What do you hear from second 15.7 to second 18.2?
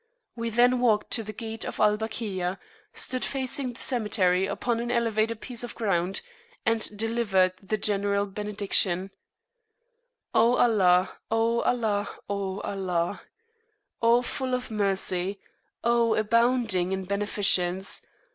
O abounding in Beneficence!